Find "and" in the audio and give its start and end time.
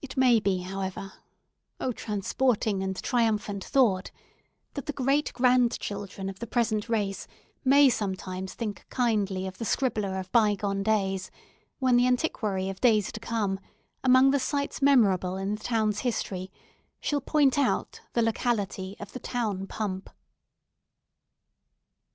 2.82-2.96